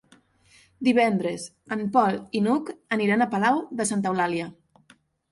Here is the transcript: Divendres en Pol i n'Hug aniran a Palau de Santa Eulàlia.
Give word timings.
Divendres 0.85 1.43
en 1.75 1.83
Pol 1.97 2.17
i 2.39 2.41
n'Hug 2.45 2.71
aniran 2.97 3.25
a 3.25 3.27
Palau 3.35 3.61
de 3.83 3.87
Santa 3.91 4.11
Eulàlia. 4.13 4.49